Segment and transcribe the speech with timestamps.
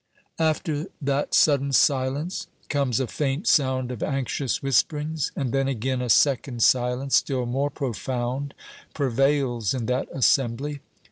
[0.39, 6.09] After that sudden silence comes a faint sound of anxious whisperings; and then again a
[6.09, 8.55] second silence, still more profound,
[8.95, 10.79] prevails in that assembly.